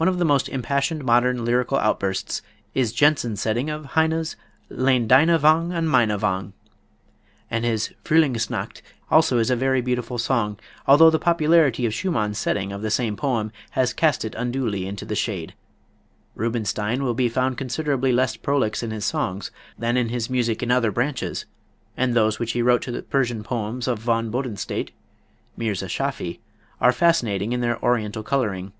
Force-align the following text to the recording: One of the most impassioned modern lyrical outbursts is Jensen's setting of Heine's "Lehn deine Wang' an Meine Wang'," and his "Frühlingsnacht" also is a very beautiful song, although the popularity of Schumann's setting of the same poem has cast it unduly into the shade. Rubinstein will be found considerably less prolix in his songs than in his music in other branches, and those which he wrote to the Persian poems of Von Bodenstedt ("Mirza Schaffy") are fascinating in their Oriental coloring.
One 0.00 0.06
of 0.06 0.18
the 0.20 0.24
most 0.24 0.48
impassioned 0.48 1.02
modern 1.04 1.44
lyrical 1.44 1.76
outbursts 1.76 2.40
is 2.72 2.92
Jensen's 2.92 3.40
setting 3.40 3.68
of 3.68 3.84
Heine's 3.84 4.36
"Lehn 4.70 5.08
deine 5.08 5.36
Wang' 5.38 5.72
an 5.72 5.88
Meine 5.88 6.16
Wang'," 6.20 6.52
and 7.50 7.64
his 7.64 7.92
"Frühlingsnacht" 8.04 8.80
also 9.10 9.38
is 9.38 9.50
a 9.50 9.56
very 9.56 9.80
beautiful 9.80 10.16
song, 10.16 10.56
although 10.86 11.10
the 11.10 11.18
popularity 11.18 11.84
of 11.84 11.92
Schumann's 11.92 12.38
setting 12.38 12.70
of 12.70 12.80
the 12.80 12.92
same 12.92 13.16
poem 13.16 13.50
has 13.72 13.92
cast 13.92 14.24
it 14.24 14.36
unduly 14.36 14.86
into 14.86 15.04
the 15.04 15.16
shade. 15.16 15.52
Rubinstein 16.36 17.02
will 17.02 17.12
be 17.14 17.28
found 17.28 17.58
considerably 17.58 18.12
less 18.12 18.36
prolix 18.36 18.84
in 18.84 18.92
his 18.92 19.04
songs 19.04 19.50
than 19.76 19.96
in 19.96 20.10
his 20.10 20.30
music 20.30 20.62
in 20.62 20.70
other 20.70 20.92
branches, 20.92 21.44
and 21.96 22.14
those 22.14 22.38
which 22.38 22.52
he 22.52 22.62
wrote 22.62 22.82
to 22.82 22.92
the 22.92 23.02
Persian 23.02 23.42
poems 23.42 23.88
of 23.88 23.98
Von 23.98 24.30
Bodenstedt 24.30 24.92
("Mirza 25.56 25.88
Schaffy") 25.88 26.38
are 26.80 26.92
fascinating 26.92 27.52
in 27.52 27.60
their 27.62 27.84
Oriental 27.84 28.22
coloring. 28.22 28.72